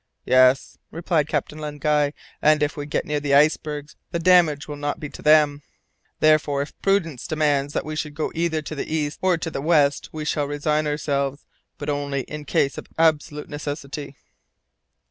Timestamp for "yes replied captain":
0.25-1.59